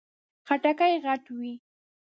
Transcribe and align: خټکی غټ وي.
خټکی 0.47 0.93
غټ 1.05 1.23
وي. 1.37 1.53